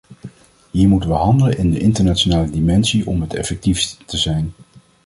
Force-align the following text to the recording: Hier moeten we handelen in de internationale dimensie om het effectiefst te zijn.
Hier 0.71 0.87
moeten 0.87 1.09
we 1.09 1.15
handelen 1.15 1.57
in 1.57 1.71
de 1.71 1.79
internationale 1.79 2.49
dimensie 2.49 3.05
om 3.07 3.21
het 3.21 3.33
effectiefst 3.33 3.99
te 4.05 4.17
zijn. 4.17 4.53